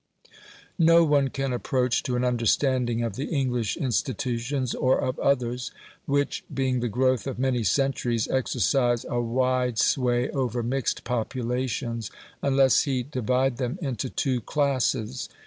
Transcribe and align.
No 0.79 1.03
one 1.05 1.27
can 1.27 1.53
approach 1.53 2.01
to 2.01 2.15
an 2.15 2.23
understanding 2.23 3.03
of 3.03 3.17
the 3.17 3.25
English 3.25 3.77
institutions, 3.77 4.73
or 4.73 4.99
of 4.99 5.19
others, 5.19 5.69
which, 6.07 6.43
being 6.51 6.79
the 6.79 6.87
growth 6.89 7.27
of 7.27 7.37
many 7.37 7.63
centuries, 7.63 8.27
exercise 8.27 9.05
a 9.07 9.21
wide 9.21 9.77
sway 9.77 10.31
over 10.31 10.63
mixed 10.63 11.03
populations, 11.03 12.09
unless 12.41 12.81
he 12.85 13.03
divide 13.03 13.57
them 13.57 13.77
into 13.79 14.09
two 14.09 14.41
classes. 14.41 15.29